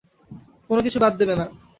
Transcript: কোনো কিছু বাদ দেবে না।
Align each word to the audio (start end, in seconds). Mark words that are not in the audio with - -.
কোনো 0.69 0.81
কিছু 0.85 0.97
বাদ 1.03 1.13
দেবে 1.19 1.35
না। 1.39 1.45